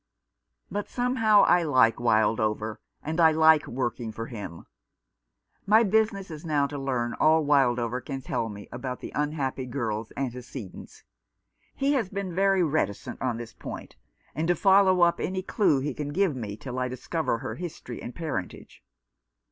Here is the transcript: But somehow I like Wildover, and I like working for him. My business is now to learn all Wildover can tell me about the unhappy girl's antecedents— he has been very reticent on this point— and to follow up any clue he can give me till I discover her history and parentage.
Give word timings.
But 0.71 0.89
somehow 0.89 1.43
I 1.43 1.61
like 1.61 1.97
Wildover, 1.97 2.77
and 3.03 3.19
I 3.21 3.29
like 3.31 3.67
working 3.67 4.11
for 4.11 4.25
him. 4.25 4.65
My 5.67 5.83
business 5.83 6.31
is 6.31 6.43
now 6.43 6.65
to 6.65 6.77
learn 6.79 7.13
all 7.13 7.45
Wildover 7.45 8.03
can 8.03 8.19
tell 8.23 8.49
me 8.49 8.67
about 8.71 9.01
the 9.01 9.11
unhappy 9.13 9.67
girl's 9.67 10.11
antecedents— 10.17 11.03
he 11.75 11.93
has 11.93 12.09
been 12.09 12.33
very 12.33 12.63
reticent 12.63 13.21
on 13.21 13.37
this 13.37 13.53
point— 13.53 13.95
and 14.33 14.47
to 14.47 14.55
follow 14.55 15.01
up 15.01 15.19
any 15.19 15.43
clue 15.43 15.81
he 15.81 15.93
can 15.93 16.09
give 16.09 16.35
me 16.35 16.57
till 16.57 16.79
I 16.79 16.87
discover 16.87 17.37
her 17.37 17.53
history 17.53 18.01
and 18.01 18.15
parentage. 18.15 18.81